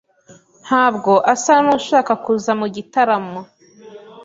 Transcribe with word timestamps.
Ntabwo 0.65 1.11
asa 1.33 1.53
nushaka 1.65 2.13
kuza 2.23 2.51
mu 2.59 2.67
gitaramo 2.75 3.39